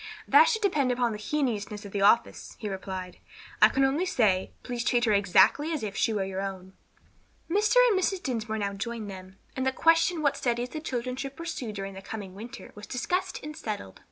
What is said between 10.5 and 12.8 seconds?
the children should pursue during the coming winter